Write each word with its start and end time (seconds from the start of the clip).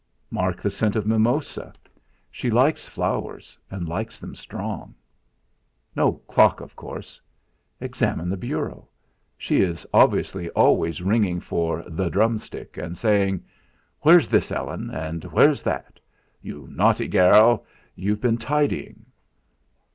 Mark 0.31 0.59
the 0.59 0.71
scent 0.71 0.95
of 0.95 1.05
mimosa 1.05 1.71
she 2.31 2.49
likes 2.49 2.87
flowers, 2.87 3.59
and 3.69 3.87
likes 3.87 4.19
them 4.19 4.33
strong. 4.33 4.95
No 5.95 6.13
clock, 6.25 6.59
of 6.59 6.75
course. 6.75 7.21
Examine 7.79 8.27
the 8.27 8.35
bureau 8.35 8.87
she 9.37 9.61
is 9.61 9.85
obviously 9.93 10.49
always 10.55 11.03
ringing 11.03 11.39
for 11.39 11.83
"the 11.85 12.09
drumstick," 12.09 12.77
and 12.79 12.97
saying: 12.97 13.43
"Where's 13.99 14.27
this, 14.27 14.51
Ellen, 14.51 14.89
and 14.89 15.23
where's 15.25 15.61
that? 15.61 15.99
You 16.41 16.67
naughty 16.71 17.07
gairl, 17.07 17.63
you've 17.93 18.21
been 18.21 18.37
tidying." 18.39 19.05